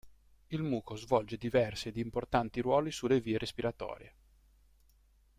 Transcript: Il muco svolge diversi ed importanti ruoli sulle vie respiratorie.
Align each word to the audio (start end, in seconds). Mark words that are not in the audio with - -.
Il 0.47 0.63
muco 0.63 0.95
svolge 0.95 1.37
diversi 1.37 1.89
ed 1.89 1.97
importanti 1.97 2.59
ruoli 2.59 2.91
sulle 2.91 3.21
vie 3.21 3.37
respiratorie. 3.37 4.15